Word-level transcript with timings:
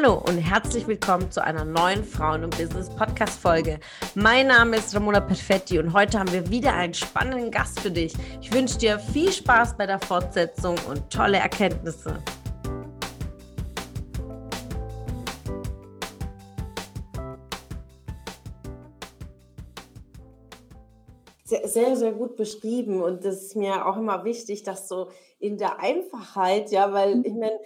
Hallo 0.00 0.22
und 0.28 0.38
herzlich 0.38 0.86
willkommen 0.86 1.28
zu 1.32 1.42
einer 1.42 1.64
neuen 1.64 2.04
Frauen- 2.04 2.44
und 2.44 2.56
Business-Podcast-Folge. 2.56 3.80
Mein 4.14 4.46
Name 4.46 4.76
ist 4.76 4.94
Ramona 4.94 5.18
Perfetti 5.18 5.80
und 5.80 5.92
heute 5.92 6.20
haben 6.20 6.32
wir 6.32 6.48
wieder 6.50 6.72
einen 6.72 6.94
spannenden 6.94 7.50
Gast 7.50 7.80
für 7.80 7.90
dich. 7.90 8.14
Ich 8.40 8.52
wünsche 8.52 8.78
dir 8.78 9.00
viel 9.00 9.32
Spaß 9.32 9.76
bei 9.76 9.86
der 9.86 9.98
Fortsetzung 9.98 10.76
und 10.88 11.10
tolle 11.10 11.38
Erkenntnisse. 11.38 12.22
Sehr, 21.44 21.96
sehr, 21.96 22.12
gut 22.12 22.36
beschrieben 22.36 23.02
und 23.02 23.24
das 23.24 23.42
ist 23.42 23.56
mir 23.56 23.84
auch 23.84 23.96
immer 23.96 24.22
wichtig, 24.22 24.62
dass 24.62 24.86
so 24.86 25.10
in 25.40 25.58
der 25.58 25.80
Einfachheit, 25.80 26.70
ja, 26.70 26.92
weil 26.92 27.20
ich 27.26 27.34
meine, 27.34 27.58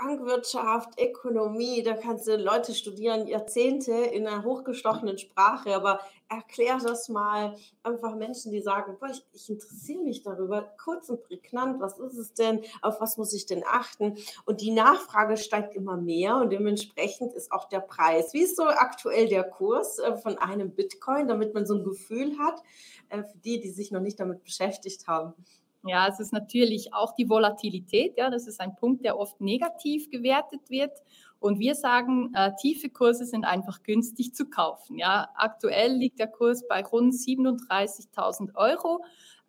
Bankwirtschaft, 0.00 0.98
Ökonomie, 0.98 1.82
da 1.82 1.94
kannst 1.94 2.26
du 2.26 2.36
Leute 2.36 2.74
studieren, 2.74 3.26
Jahrzehnte 3.26 3.92
in 3.92 4.26
einer 4.26 4.44
hochgestochenen 4.44 5.18
Sprache, 5.18 5.74
aber 5.74 6.00
erklär 6.28 6.78
das 6.78 7.08
mal 7.08 7.54
einfach 7.82 8.16
Menschen, 8.16 8.50
die 8.50 8.62
sagen, 8.62 8.96
boah, 8.98 9.10
ich, 9.10 9.22
ich 9.32 9.50
interessiere 9.50 10.02
mich 10.02 10.22
darüber, 10.22 10.72
kurz 10.82 11.10
und 11.10 11.22
prägnant, 11.22 11.80
was 11.80 11.98
ist 11.98 12.16
es 12.16 12.32
denn, 12.32 12.62
auf 12.80 13.00
was 13.00 13.18
muss 13.18 13.34
ich 13.34 13.44
denn 13.46 13.62
achten? 13.66 14.16
Und 14.46 14.62
die 14.62 14.70
Nachfrage 14.70 15.36
steigt 15.36 15.74
immer 15.74 15.96
mehr 15.96 16.36
und 16.36 16.50
dementsprechend 16.50 17.34
ist 17.34 17.52
auch 17.52 17.68
der 17.68 17.80
Preis. 17.80 18.32
Wie 18.32 18.42
ist 18.42 18.56
so 18.56 18.64
aktuell 18.64 19.28
der 19.28 19.44
Kurs 19.44 19.98
äh, 19.98 20.16
von 20.16 20.38
einem 20.38 20.70
Bitcoin, 20.70 21.28
damit 21.28 21.52
man 21.52 21.66
so 21.66 21.74
ein 21.74 21.84
Gefühl 21.84 22.38
hat, 22.38 22.62
äh, 23.10 23.22
für 23.22 23.38
die, 23.38 23.60
die 23.60 23.70
sich 23.70 23.90
noch 23.90 24.00
nicht 24.00 24.18
damit 24.18 24.44
beschäftigt 24.44 25.06
haben? 25.08 25.34
Ja, 25.84 26.08
es 26.08 26.20
ist 26.20 26.32
natürlich 26.32 26.92
auch 26.92 27.14
die 27.14 27.28
Volatilität. 27.28 28.18
Ja, 28.18 28.28
das 28.28 28.46
ist 28.46 28.60
ein 28.60 28.76
Punkt, 28.76 29.04
der 29.04 29.18
oft 29.18 29.40
negativ 29.40 30.10
gewertet 30.10 30.68
wird. 30.68 30.92
Und 31.38 31.58
wir 31.58 31.74
sagen, 31.74 32.32
äh, 32.34 32.52
tiefe 32.60 32.90
Kurse 32.90 33.24
sind 33.24 33.44
einfach 33.44 33.82
günstig 33.82 34.34
zu 34.34 34.50
kaufen. 34.50 34.98
Ja, 34.98 35.30
aktuell 35.34 35.92
liegt 35.92 36.18
der 36.18 36.26
Kurs 36.26 36.68
bei 36.68 36.84
rund 36.84 37.14
37.000 37.14 38.54
Euro 38.56 39.02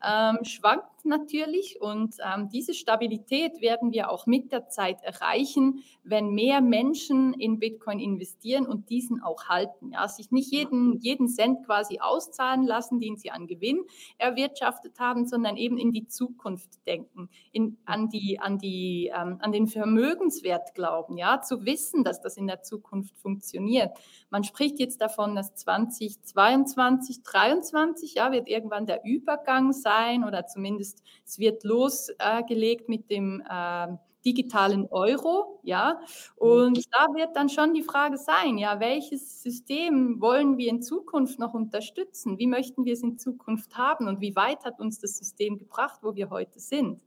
ähm, 0.04 0.40
schwankt 0.44 1.06
natürlich 1.06 1.82
und 1.82 2.16
ähm, 2.24 2.50
diese 2.50 2.74
Stabilität 2.74 3.62
werden 3.62 3.92
wir 3.92 4.12
auch 4.12 4.26
mit 4.28 4.52
der 4.52 4.68
Zeit 4.68 5.02
erreichen, 5.02 5.84
wenn 6.04 6.30
mehr 6.30 6.62
Menschen 6.62 7.34
in 7.34 7.60
Bitcoin 7.60 8.00
investieren 8.00 8.68
und 8.68 8.90
diesen 8.90 9.22
auch 9.22 9.46
halten. 9.46 9.92
Ja, 9.94 10.08
sich 10.08 10.32
nicht 10.32 10.52
jeden, 10.52 11.00
jeden 11.00 11.28
Cent 11.28 11.66
quasi 11.66 12.00
auszahlen 12.00 12.66
lassen, 12.66 13.00
den 13.00 13.18
sie 13.18 13.32
an 13.32 13.48
Gewinn 13.48 13.84
erwirtschaftet 14.18 15.00
haben, 15.00 15.26
sondern 15.26 15.58
eben 15.58 15.78
in 15.78 15.92
die 15.92 16.08
Zukunft 16.08 16.86
denken, 16.86 17.30
in, 17.52 17.78
an, 17.86 18.10
die, 18.10 18.40
an, 18.40 18.58
die, 18.58 19.12
ähm, 19.16 19.38
an 19.40 19.52
den 19.52 19.68
Vermögenswert 19.68 20.76
glauben, 20.76 21.18
ja, 21.18 21.42
zu 21.42 21.66
wissen, 21.66 22.04
dass 22.04 22.22
das 22.22 22.38
in 22.38 22.48
der 22.48 22.62
Zukunft 22.62 23.18
funktioniert. 23.18 23.92
Man 24.30 24.44
spricht 24.44 24.80
jetzt 24.80 25.02
davon, 25.02 25.36
dass 25.36 25.56
2022, 25.56 27.24
2023, 27.24 28.14
ja, 28.16 28.32
wird 28.32 28.48
irgendwann 28.48 28.86
der 28.86 29.04
Übergang 29.04 29.74
sein 29.74 29.91
sein 29.92 30.24
oder 30.24 30.46
zumindest 30.48 31.04
es 31.26 31.40
wird 31.40 31.64
losgelegt 31.64 32.90
mit 32.90 33.10
dem 33.10 33.44
äh, 33.50 33.88
digitalen 34.24 34.88
Euro, 34.88 35.60
ja. 35.64 36.00
Und 36.36 36.78
mhm. 36.78 36.84
da 36.92 37.08
wird 37.16 37.36
dann 37.36 37.50
schon 37.50 37.74
die 37.74 37.82
Frage 37.84 38.18
sein, 38.18 38.58
ja, 38.58 38.80
welches 38.80 39.42
System 39.42 40.22
wollen 40.22 40.58
wir 40.58 40.70
in 40.70 40.82
Zukunft 40.82 41.40
noch 41.40 41.54
unterstützen? 41.54 42.38
Wie 42.38 42.48
möchten 42.48 42.86
wir 42.86 42.94
es 42.94 43.02
in 43.02 43.18
Zukunft 43.18 43.76
haben 43.78 44.08
und 44.08 44.22
wie 44.22 44.36
weit 44.36 44.64
hat 44.64 44.80
uns 44.80 45.00
das 45.00 45.18
System 45.18 45.58
gebracht, 45.58 46.00
wo 46.04 46.16
wir 46.16 46.30
heute 46.30 46.60
sind? 46.60 47.02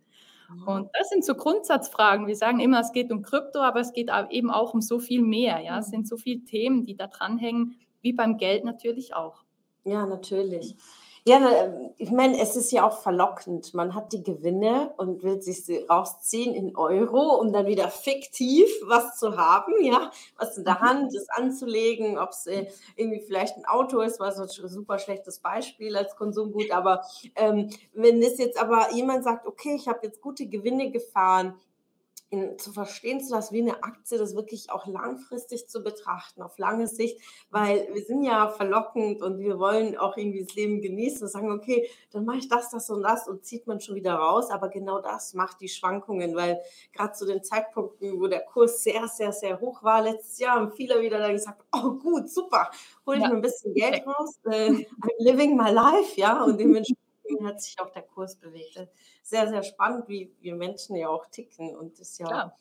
Mhm. 0.51 0.63
Und 0.67 0.91
das 0.99 1.09
sind 1.09 1.25
so 1.25 1.35
Grundsatzfragen. 1.35 2.27
Wir 2.27 2.37
sagen 2.37 2.61
immer, 2.61 2.81
es 2.81 2.93
geht 2.93 3.13
um 3.13 3.23
Krypto, 3.23 3.61
aber 3.61 3.81
es 3.81 3.93
geht 3.93 4.11
eben 4.31 4.51
auch 4.51 4.75
um 4.75 4.81
so 4.81 4.99
viel 4.99 5.23
mehr. 5.23 5.61
Ja, 5.61 5.79
es 5.79 5.89
mhm. 5.89 5.91
sind 5.91 6.09
so 6.09 6.17
viele 6.17 6.45
Themen, 6.45 6.85
die 6.85 6.97
da 6.97 7.07
dranhängen, 7.07 7.77
wie 8.03 8.13
beim 8.13 8.37
Geld 8.39 8.65
natürlich 8.65 9.15
auch. 9.15 9.45
Ja, 9.85 10.07
natürlich. 10.07 10.77
Ja, 11.27 11.73
ich 11.97 12.11
meine, 12.11 12.39
es 12.39 12.55
ist 12.55 12.71
ja 12.71 12.87
auch 12.87 12.99
verlockend. 12.99 13.73
Man 13.73 13.95
hat 13.95 14.13
die 14.13 14.23
Gewinne 14.23 14.93
und 14.99 15.23
will 15.23 15.41
sich 15.41 15.65
sie 15.65 15.79
rausziehen 15.79 16.55
in 16.55 16.77
Euro, 16.77 17.41
um 17.41 17.51
dann 17.51 17.65
wieder 17.65 17.89
fiktiv 17.89 18.69
was 18.85 19.19
zu 19.19 19.39
haben, 19.39 19.73
ja, 19.83 20.11
was 20.37 20.59
in 20.59 20.65
der 20.65 20.75
mhm. 20.75 20.81
Hand 20.81 21.15
ist, 21.15 21.31
anzulegen, 21.33 22.19
ob 22.19 22.31
es 22.31 22.47
äh, 22.47 22.67
irgendwie 22.97 23.21
vielleicht 23.21 23.57
ein 23.57 23.65
Auto 23.65 24.01
ist, 24.01 24.21
was 24.21 24.39
ein 24.39 24.69
super 24.69 24.99
schlechtes 24.99 25.39
Beispiel 25.39 25.97
als 25.97 26.15
Konsumgut. 26.15 26.71
Aber 26.71 27.01
ähm, 27.37 27.71
wenn 27.95 28.23
es 28.23 28.37
jetzt 28.37 28.61
aber 28.61 28.93
jemand 28.93 29.25
sagt, 29.25 29.47
okay, 29.47 29.77
ich 29.77 29.89
habe 29.89 30.01
jetzt 30.03 30.21
gute 30.21 30.47
Gewinne 30.47 30.91
gefahren, 30.91 31.55
in, 32.35 32.59
zu 32.59 32.73
verstehen 32.73 33.21
zu 33.21 33.33
lassen, 33.33 33.55
wie 33.55 33.63
eine 33.63 33.83
Aktie, 33.83 34.19
das 34.19 34.35
wirklich 34.35 34.71
auch 34.71 34.87
langfristig 34.87 35.69
zu 35.69 35.83
betrachten, 35.83 36.43
auf 36.43 36.59
lange 36.59 36.87
Sicht, 36.87 37.21
weil 37.51 37.89
wir 37.93 38.03
sind 38.03 38.25
ja 38.25 38.49
verlockend 38.49 39.23
und 39.23 39.39
wir 39.39 39.59
wollen 39.59 39.97
auch 39.97 40.17
irgendwie 40.17 40.45
das 40.45 40.55
Leben 40.55 40.81
genießen 40.81 41.23
und 41.23 41.29
sagen, 41.29 41.51
okay, 41.53 41.89
dann 42.11 42.25
mache 42.25 42.39
ich 42.39 42.49
das, 42.49 42.71
das 42.71 42.91
und 42.91 43.03
das 43.03 43.29
und 43.29 43.45
zieht 43.45 43.67
man 43.67 43.81
schon 43.81 43.95
wieder 43.95 44.15
raus, 44.15 44.51
aber 44.51 44.69
genau 44.69 45.01
das 45.01 45.35
macht 45.35 45.61
die 45.61 45.69
Schwankungen, 45.69 46.35
weil 46.35 46.61
gerade 46.93 47.13
zu 47.13 47.27
den 47.27 47.43
Zeitpunkten, 47.43 48.21
wo 48.21 48.27
der 48.27 48.41
Kurs 48.41 48.83
sehr, 48.83 49.07
sehr, 49.09 49.33
sehr 49.33 49.61
hoch 49.61 49.83
war 49.83 50.03
letztes 50.03 50.39
Jahr, 50.39 50.57
haben 50.57 50.73
viele 50.73 51.01
wieder 51.01 51.19
dann 51.19 51.33
gesagt, 51.33 51.63
oh 51.73 51.93
gut, 51.93 52.29
super, 52.29 52.71
hole 53.07 53.19
ich 53.19 53.23
ja. 53.23 53.29
mir 53.29 53.37
ein 53.37 53.43
bisschen 53.43 53.75
Geld 53.75 54.07
raus, 54.07 54.39
äh, 54.47 54.71
I'm 54.71 54.87
living 55.19 55.57
my 55.57 55.71
life, 55.71 56.19
ja, 56.21 56.43
und 56.43 56.59
dementsprechend 56.61 57.04
hat 57.45 57.63
sich 57.63 57.79
auch 57.81 57.91
der 57.91 58.03
Kurs 58.03 58.37
bewegt. 58.37 58.89
Sehr, 59.23 59.49
sehr 59.49 59.63
spannend, 59.63 60.09
wie 60.09 60.33
wir 60.41 60.55
Menschen 60.55 60.97
ja 60.97 61.09
auch 61.09 61.27
ticken 61.27 61.77
und 61.77 61.99
das 61.99 62.11
ist 62.11 62.19
ja 62.21 62.55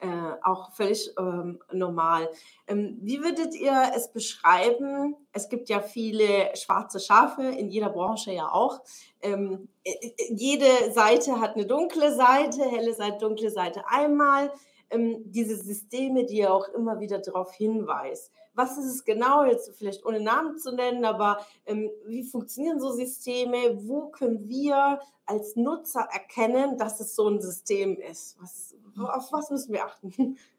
äh, 0.00 0.06
auch 0.42 0.72
völlig 0.72 1.12
ähm, 1.18 1.60
normal. 1.72 2.28
Ähm, 2.66 2.98
wie 3.00 3.22
würdet 3.22 3.54
ihr 3.54 3.92
es 3.94 4.12
beschreiben? 4.12 5.16
Es 5.32 5.48
gibt 5.48 5.68
ja 5.68 5.80
viele 5.80 6.54
schwarze 6.56 7.00
Schafe, 7.00 7.42
in 7.42 7.70
jeder 7.70 7.90
Branche 7.90 8.32
ja 8.32 8.50
auch. 8.50 8.80
Ähm, 9.22 9.68
äh, 9.84 9.92
äh, 9.92 10.34
jede 10.34 10.92
Seite 10.92 11.40
hat 11.40 11.54
eine 11.54 11.66
dunkle 11.66 12.14
Seite, 12.14 12.64
helle 12.64 12.94
Seite, 12.94 13.18
dunkle 13.18 13.50
Seite 13.50 13.84
einmal. 13.88 14.52
Ähm, 14.90 15.22
diese 15.26 15.56
Systeme, 15.56 16.24
die 16.24 16.38
ja 16.38 16.50
auch 16.50 16.68
immer 16.68 17.00
wieder 17.00 17.18
darauf 17.18 17.52
hinweisen 17.54 18.30
was 18.54 18.78
ist 18.78 18.86
es 18.86 19.04
genau, 19.04 19.44
jetzt 19.44 19.70
vielleicht 19.76 20.04
ohne 20.04 20.20
Namen 20.20 20.58
zu 20.58 20.72
nennen, 20.72 21.04
aber 21.04 21.44
ähm, 21.66 21.90
wie 22.06 22.22
funktionieren 22.22 22.80
so 22.80 22.92
Systeme? 22.92 23.86
Wo 23.86 24.08
können 24.08 24.48
wir 24.48 25.00
als 25.26 25.56
Nutzer 25.56 26.06
erkennen, 26.12 26.78
dass 26.78 27.00
es 27.00 27.14
so 27.14 27.28
ein 27.28 27.40
System 27.40 27.98
ist? 27.98 28.36
Was, 28.40 28.74
auf 28.96 29.32
was 29.32 29.50
müssen 29.50 29.72
wir 29.72 29.84
achten? 29.84 30.38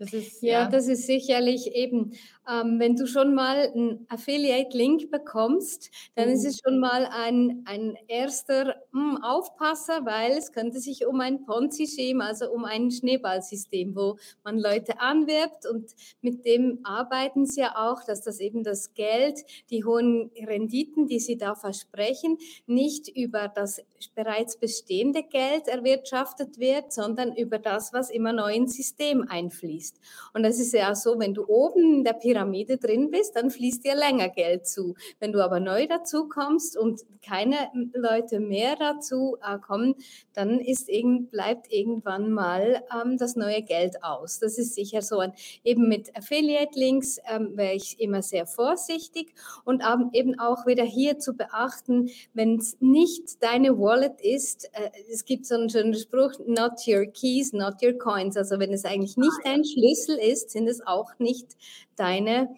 Das 0.00 0.14
ist, 0.14 0.42
ja, 0.42 0.62
ja, 0.62 0.66
das 0.66 0.88
ist 0.88 1.06
sicherlich 1.06 1.74
eben, 1.74 2.12
ähm, 2.48 2.78
wenn 2.78 2.96
du 2.96 3.06
schon 3.06 3.34
mal 3.34 3.70
einen 3.70 4.06
Affiliate-Link 4.08 5.10
bekommst, 5.10 5.90
dann 6.14 6.28
mhm. 6.28 6.34
ist 6.36 6.46
es 6.46 6.58
schon 6.64 6.78
mal 6.78 7.04
ein, 7.04 7.64
ein 7.66 7.98
erster 8.08 8.76
mh, 8.92 9.16
hm, 9.16 9.22
Aufpasser, 9.22 10.06
weil 10.06 10.32
es 10.38 10.52
könnte 10.52 10.80
sich 10.80 11.06
um 11.06 11.20
ein 11.20 11.44
Ponzi-Scheme, 11.44 12.24
also 12.24 12.50
um 12.50 12.64
ein 12.64 12.90
Schneeballsystem, 12.90 13.94
wo 13.94 14.16
man 14.42 14.58
Leute 14.58 15.00
anwirbt 15.00 15.66
und 15.70 15.90
mit 16.22 16.46
dem 16.46 16.78
arbeiten 16.82 17.44
sie 17.44 17.60
ja 17.60 17.74
auch, 17.76 18.02
dass 18.02 18.22
das 18.22 18.40
eben 18.40 18.64
das 18.64 18.94
Geld, 18.94 19.40
die 19.68 19.84
hohen 19.84 20.30
Renditen, 20.34 21.08
die 21.08 21.20
sie 21.20 21.36
da 21.36 21.54
versprechen, 21.54 22.38
nicht 22.66 23.14
über 23.14 23.48
das 23.48 23.82
bereits 24.14 24.56
bestehende 24.56 25.24
Geld 25.24 25.68
erwirtschaftet 25.68 26.58
wird, 26.58 26.90
sondern 26.90 27.36
über 27.36 27.58
das, 27.58 27.92
was 27.92 28.08
immer 28.08 28.32
neu 28.32 28.54
ins 28.54 28.76
System 28.76 29.26
einfließt 29.28 29.89
fließt. 29.90 30.00
Und 30.32 30.42
das 30.42 30.58
ist 30.60 30.72
ja 30.72 30.94
so, 30.94 31.18
wenn 31.18 31.34
du 31.34 31.46
oben 31.46 31.96
in 31.96 32.04
der 32.04 32.12
Pyramide 32.12 32.76
drin 32.76 33.10
bist, 33.10 33.36
dann 33.36 33.50
fließt 33.50 33.84
dir 33.84 33.94
länger 33.94 34.28
Geld 34.28 34.66
zu. 34.66 34.94
Wenn 35.18 35.32
du 35.32 35.42
aber 35.42 35.60
neu 35.60 35.86
dazu 35.86 36.28
kommst 36.28 36.76
und 36.76 37.00
keine 37.24 37.56
Leute 37.94 38.40
mehr 38.40 38.76
dazu 38.76 39.36
äh, 39.42 39.58
kommen, 39.58 39.94
dann 40.34 40.60
ist 40.60 40.88
irgend, 40.88 41.30
bleibt 41.30 41.72
irgendwann 41.72 42.30
mal 42.30 42.82
ähm, 42.94 43.18
das 43.18 43.36
neue 43.36 43.62
Geld 43.62 44.02
aus. 44.02 44.38
Das 44.38 44.58
ist 44.58 44.74
sicher 44.74 45.02
so. 45.02 45.20
Und 45.20 45.34
eben 45.64 45.88
mit 45.88 46.16
Affiliate-Links 46.16 47.18
ähm, 47.28 47.56
wäre 47.56 47.74
ich 47.74 48.00
immer 48.00 48.22
sehr 48.22 48.46
vorsichtig 48.46 49.34
und 49.64 49.82
eben 50.12 50.38
auch 50.38 50.66
wieder 50.66 50.84
hier 50.84 51.18
zu 51.18 51.34
beachten, 51.34 52.10
wenn 52.34 52.56
es 52.56 52.76
nicht 52.80 53.42
deine 53.42 53.78
Wallet 53.78 54.20
ist, 54.20 54.70
äh, 54.72 54.90
es 55.10 55.24
gibt 55.24 55.46
so 55.46 55.56
einen 55.56 55.68
schönen 55.68 55.94
Spruch, 55.94 56.32
not 56.46 56.86
your 56.86 57.06
keys, 57.06 57.52
not 57.52 57.82
your 57.82 57.98
coins. 57.98 58.36
Also 58.36 58.58
wenn 58.58 58.72
es 58.72 58.84
eigentlich 58.84 59.16
nicht 59.16 59.30
ah, 59.40 59.42
dein 59.44 59.64
Schlüssel 59.64 59.79
ist, 60.18 60.50
sind 60.50 60.68
es 60.68 60.86
auch 60.86 61.18
nicht 61.18 61.56
deine, 61.96 62.54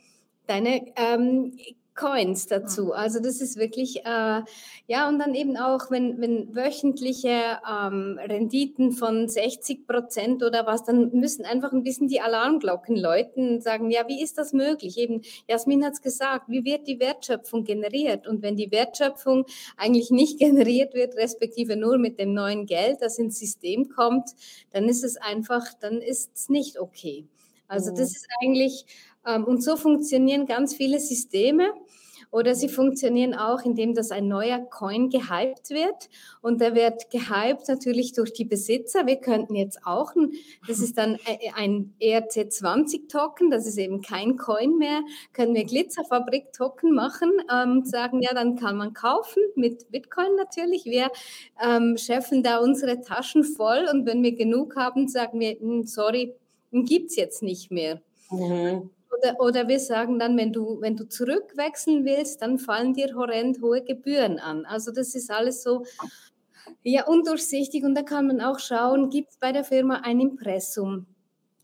deine 0.47 0.93
ähm, 0.97 1.57
Coins 1.95 2.47
dazu. 2.47 2.93
Also 2.93 3.21
das 3.21 3.41
ist 3.41 3.59
wirklich, 3.59 4.05
äh, 4.07 4.43
ja, 4.87 5.09
und 5.09 5.19
dann 5.19 5.35
eben 5.35 5.57
auch, 5.59 5.91
wenn, 5.91 6.21
wenn 6.21 6.55
wöchentliche 6.55 7.59
ähm, 7.71 8.19
Renditen 8.19 8.93
von 8.93 9.29
60 9.29 9.87
Prozent 9.87 10.43
oder 10.43 10.67
was, 10.67 10.85
dann 10.85 11.11
müssen 11.13 11.45
einfach 11.45 11.73
ein 11.73 11.83
bisschen 11.83 12.09
die 12.09 12.21
Alarmglocken 12.21 12.97
läuten 12.97 13.55
und 13.55 13.63
sagen, 13.63 13.91
ja, 13.91 14.09
wie 14.09 14.23
ist 14.23 14.39
das 14.39 14.53
möglich? 14.55 14.97
Eben, 14.97 15.21
Jasmin 15.49 15.85
hat 15.85 15.95
es 15.95 16.03
gesagt, 16.03 16.49
wie 16.49 16.65
wird 16.65 16.87
die 16.87 16.99
Wertschöpfung 16.99 17.65
generiert? 17.65 18.27
Und 18.27 18.43
wenn 18.43 18.57
die 18.57 18.73
Wertschöpfung 18.73 19.45
eigentlich 19.77 20.11
nicht 20.11 20.39
generiert 20.39 20.95
wird, 20.95 21.17
respektive 21.17 21.77
nur 21.77 21.99
mit 21.99 22.19
dem 22.19 22.33
neuen 22.33 22.65
Geld, 22.65 23.03
das 23.03 23.19
ins 23.19 23.39
System 23.39 23.91
kommt, 23.91 24.31
dann 24.71 24.89
ist 24.89 25.05
es 25.05 25.19
einfach, 25.19 25.67
dann 25.79 26.01
ist 26.01 26.31
es 26.35 26.49
nicht 26.49 26.79
okay. 26.79 27.27
Also 27.73 27.91
das 27.91 28.11
mhm. 28.11 28.17
ist 28.17 28.29
eigentlich, 28.43 28.85
und 29.25 29.63
so 29.63 29.77
funktionieren 29.77 30.47
ganz 30.47 30.75
viele 30.75 30.99
Systeme. 30.99 31.73
Oder 32.33 32.55
sie 32.55 32.71
funktionieren 32.71 33.35
auch, 33.35 33.61
indem 33.63 33.95
das 33.95 34.11
ein 34.11 34.27
neuer 34.27 34.59
Coin 34.59 35.11
gehypt 35.11 35.69
wird. 35.69 36.09
Und 36.41 36.63
der 36.63 36.75
wird 36.75 37.11
gehypt 37.11 37.69
natürlich 37.69 38.15
durch 38.15 38.33
die 38.33 38.47
Besitzer. 38.47 39.07
Wir 39.07 39.17
könnten 39.17 39.55
jetzt 39.55 39.81
auch, 39.85 40.15
das 40.67 40.81
ist 40.81 40.97
dann 40.97 41.17
äh, 41.27 41.51
ein 41.55 41.93
ERC20-Token, 42.01 43.51
das 43.51 43.67
ist 43.67 43.77
eben 43.77 44.01
kein 44.01 44.39
Coin 44.39 44.79
mehr, 44.79 45.03
können 45.35 45.55
wir 45.55 45.65
Glitzerfabrik-Token 45.65 46.95
machen, 46.95 47.31
ähm, 47.53 47.85
sagen, 47.85 48.23
ja, 48.23 48.33
dann 48.33 48.57
kann 48.57 48.79
man 48.79 48.95
kaufen, 48.95 49.43
mit 49.55 49.91
Bitcoin 49.91 50.35
natürlich. 50.37 50.87
Wir 50.87 51.11
ähm, 51.63 51.99
scheffeln 51.99 52.43
da 52.43 52.61
unsere 52.61 53.03
Taschen 53.03 53.45
voll 53.45 53.87
und 53.93 54.07
wenn 54.07 54.23
wir 54.23 54.35
genug 54.35 54.77
haben, 54.77 55.07
sagen 55.07 55.39
wir, 55.39 55.59
hm, 55.61 55.85
sorry, 55.85 56.35
gibt 56.73 57.11
es 57.11 57.17
jetzt 57.17 57.43
nicht 57.43 57.71
mehr. 57.71 58.01
Mhm. 58.31 58.89
Oder, 59.19 59.41
oder 59.41 59.69
wir 59.69 59.79
sagen 59.79 60.19
dann, 60.19 60.37
wenn 60.37 60.53
du, 60.53 60.81
wenn 60.81 60.97
du 60.97 61.07
zurückwechseln 61.07 62.05
willst, 62.05 62.41
dann 62.43 62.59
fallen 62.59 62.95
dir 62.95 63.15
horrend 63.15 63.61
hohe 63.61 63.83
Gebühren 63.83 64.39
an. 64.39 64.65
Also 64.65 64.91
das 64.91 65.15
ist 65.15 65.31
alles 65.31 65.63
so 65.63 65.85
ja, 66.83 67.07
undurchsichtig 67.07 67.85
und 67.85 67.95
da 67.95 68.03
kann 68.03 68.27
man 68.27 68.41
auch 68.41 68.59
schauen, 68.59 69.11
gibt 69.11 69.31
es 69.31 69.37
bei 69.39 69.53
der 69.53 69.65
Firma 69.65 70.01
ein 70.03 70.21
Impressum? 70.21 71.07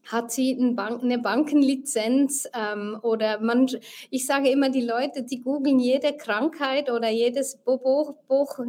Hat 0.04 0.32
sie 0.32 0.56
eine 0.58 1.18
Bankenlizenz 1.18 2.48
ähm, 2.54 2.98
oder 3.02 3.40
man, 3.40 3.68
ich 4.10 4.26
sage 4.26 4.50
immer, 4.50 4.70
die 4.70 4.84
Leute, 4.84 5.22
die 5.22 5.42
googeln 5.42 5.78
jede 5.78 6.16
Krankheit 6.16 6.90
oder 6.90 7.10
jedes 7.10 7.56
Bobo, 7.56 8.18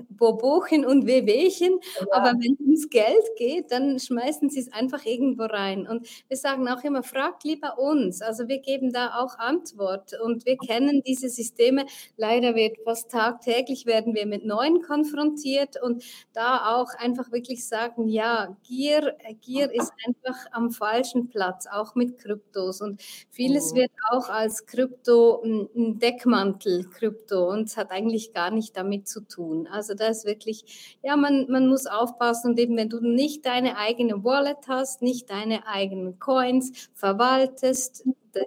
Bobochen 0.09 0.85
und 0.85 1.05
Wehwehchen, 1.05 1.79
ja. 1.99 2.07
aber 2.11 2.33
wenn 2.39 2.53
es 2.53 2.59
ums 2.59 2.89
Geld 2.89 3.23
geht, 3.37 3.71
dann 3.71 3.99
schmeißen 3.99 4.49
sie 4.49 4.59
es 4.59 4.73
einfach 4.73 5.05
irgendwo 5.05 5.43
rein. 5.43 5.87
Und 5.87 6.07
wir 6.27 6.37
sagen 6.37 6.67
auch 6.67 6.83
immer, 6.83 7.03
fragt 7.03 7.43
lieber 7.43 7.79
uns. 7.79 8.21
Also 8.21 8.47
wir 8.47 8.59
geben 8.59 8.91
da 8.91 9.19
auch 9.19 9.37
Antwort 9.39 10.13
und 10.21 10.45
wir 10.45 10.57
kennen 10.57 11.01
diese 11.05 11.29
Systeme. 11.29 11.85
Leider 12.17 12.55
wird 12.55 12.77
fast 12.83 13.11
tagtäglich 13.11 13.85
werden 13.85 14.13
wir 14.13 14.25
mit 14.25 14.45
neuen 14.45 14.81
konfrontiert 14.81 15.81
und 15.81 16.03
da 16.33 16.75
auch 16.75 16.93
einfach 16.97 17.31
wirklich 17.31 17.67
sagen, 17.67 18.07
ja, 18.07 18.57
Gier, 18.67 19.15
Gier 19.41 19.71
ist 19.71 19.91
einfach 20.05 20.37
am 20.51 20.71
falschen 20.71 21.28
Platz, 21.29 21.67
auch 21.67 21.95
mit 21.95 22.17
Kryptos. 22.17 22.81
Und 22.81 23.01
vieles 23.29 23.71
oh. 23.71 23.75
wird 23.75 23.91
auch 24.11 24.29
als 24.29 24.65
Krypto 24.65 25.41
ein 25.43 25.99
Deckmantel 25.99 26.85
Krypto 26.89 27.49
und 27.49 27.67
es 27.67 27.77
hat 27.77 27.91
eigentlich 27.91 28.33
gar 28.33 28.51
nicht 28.51 28.75
damit 28.75 29.07
zu 29.07 29.21
tun. 29.21 29.67
Also 29.67 29.93
da 29.93 30.07
ist 30.07 30.25
wirklich, 30.25 30.97
ja, 31.03 31.15
man, 31.15 31.47
man 31.49 31.67
muss 31.67 31.85
aufpassen 31.85 32.51
und 32.51 32.59
eben, 32.59 32.77
wenn 32.77 32.89
du 32.89 32.99
nicht 32.99 33.45
deine 33.45 33.77
eigene 33.77 34.23
Wallet 34.23 34.67
hast, 34.67 35.01
nicht 35.01 35.29
deine 35.29 35.67
eigenen 35.67 36.19
Coins 36.19 36.89
verwaltest, 36.93 38.05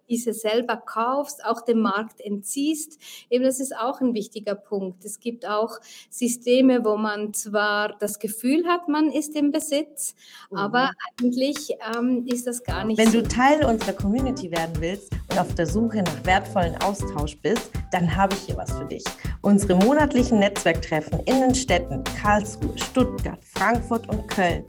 diese 0.08 0.32
selber 0.32 0.76
kaufst, 0.76 1.44
auch 1.44 1.62
dem 1.62 1.80
Markt 1.80 2.20
entziehst. 2.20 2.98
Eben 3.30 3.44
das 3.44 3.60
ist 3.60 3.76
auch 3.76 4.00
ein 4.00 4.14
wichtiger 4.14 4.54
Punkt. 4.54 5.04
Es 5.04 5.20
gibt 5.20 5.46
auch 5.46 5.78
Systeme, 6.10 6.84
wo 6.84 6.96
man 6.96 7.34
zwar 7.34 7.96
das 7.98 8.18
Gefühl 8.18 8.66
hat, 8.66 8.88
man 8.88 9.10
ist 9.10 9.36
im 9.36 9.52
Besitz, 9.52 10.14
mhm. 10.50 10.58
aber 10.58 10.90
eigentlich 11.18 11.76
ähm, 11.96 12.26
ist 12.26 12.46
das 12.46 12.62
gar 12.62 12.84
nicht 12.84 12.98
Wenn 12.98 13.10
so. 13.10 13.20
du 13.20 13.28
Teil 13.28 13.64
unserer 13.64 13.92
Community 13.92 14.50
werden 14.50 14.74
willst 14.78 15.10
und 15.30 15.38
auf 15.38 15.54
der 15.54 15.66
Suche 15.66 16.02
nach 16.02 16.24
wertvollen 16.24 16.76
Austausch 16.82 17.36
bist, 17.38 17.70
dann 17.92 18.16
habe 18.16 18.34
ich 18.34 18.40
hier 18.42 18.56
was 18.56 18.72
für 18.72 18.84
dich. 18.84 19.04
Unsere 19.42 19.76
monatlichen 19.76 20.38
Netzwerktreffen 20.38 21.20
in 21.20 21.40
den 21.40 21.54
Städten 21.54 22.02
Karlsruhe, 22.20 22.76
Stuttgart, 22.76 23.38
Frankfurt 23.44 24.08
und 24.08 24.26
Köln. 24.28 24.64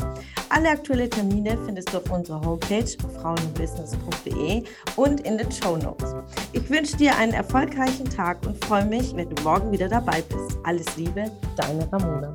Alle 0.49 0.69
aktuellen 0.69 1.09
Termine 1.09 1.57
findest 1.65 1.91
du 1.91 1.97
auf 1.97 2.11
unserer 2.11 2.41
Homepage 2.41 2.85
frauenbusiness.de 3.19 4.63
und 4.97 5.21
in 5.21 5.37
den 5.37 5.51
Show 5.51 5.77
Notes. 5.77 6.13
Ich 6.51 6.69
wünsche 6.69 6.97
dir 6.97 7.17
einen 7.17 7.33
erfolgreichen 7.33 8.05
Tag 8.05 8.45
und 8.45 8.63
freue 8.65 8.85
mich, 8.85 9.15
wenn 9.15 9.33
du 9.33 9.41
morgen 9.41 9.71
wieder 9.71 9.87
dabei 9.89 10.21
bist. 10.21 10.57
Alles 10.63 10.95
Liebe, 10.97 11.31
deine 11.57 11.91
Ramona. 11.91 12.33